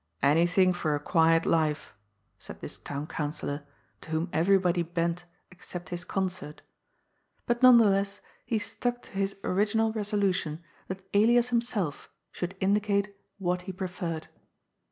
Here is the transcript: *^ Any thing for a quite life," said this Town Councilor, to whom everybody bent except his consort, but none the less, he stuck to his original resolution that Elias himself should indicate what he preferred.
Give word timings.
*^ 0.01 0.03
Any 0.27 0.47
thing 0.47 0.73
for 0.73 0.95
a 0.95 0.99
quite 0.99 1.45
life," 1.45 1.93
said 2.39 2.59
this 2.59 2.79
Town 2.79 3.05
Councilor, 3.05 3.61
to 4.01 4.09
whom 4.09 4.29
everybody 4.33 4.81
bent 4.81 5.25
except 5.51 5.89
his 5.89 6.05
consort, 6.05 6.63
but 7.45 7.61
none 7.61 7.77
the 7.77 7.85
less, 7.85 8.19
he 8.43 8.57
stuck 8.57 9.03
to 9.03 9.11
his 9.11 9.35
original 9.43 9.91
resolution 9.91 10.63
that 10.87 11.07
Elias 11.13 11.49
himself 11.49 12.09
should 12.31 12.55
indicate 12.59 13.15
what 13.37 13.61
he 13.69 13.71
preferred. 13.71 14.27